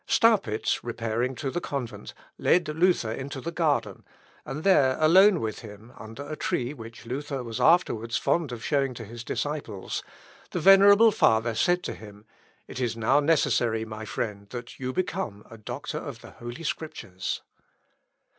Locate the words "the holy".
16.21-16.63